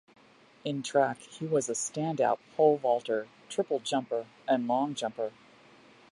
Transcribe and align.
In 0.65 0.81
track, 0.81 1.19
he 1.19 1.45
was 1.45 1.69
a 1.69 1.73
standout 1.73 2.39
pole 2.55 2.77
vaulter, 2.77 3.27
triple 3.49 3.77
jumper, 3.81 4.25
and 4.47 4.67
long 4.67 4.95
jumper. 4.95 5.31